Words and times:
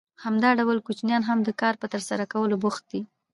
همدا 0.23 0.49
ډول 0.59 0.77
کوچنیان 0.87 1.23
هم 1.29 1.39
د 1.43 1.49
کار 1.61 1.73
په 1.81 1.87
ترسره 1.93 2.25
کولو 2.33 2.55
بوخت 2.63 2.83
دي 2.91 3.01